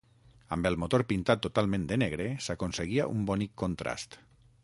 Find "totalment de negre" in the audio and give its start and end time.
1.47-2.27